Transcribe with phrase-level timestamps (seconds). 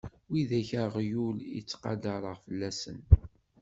[0.31, 2.99] Widak aɣyul i ttqadareɣ fell-asen.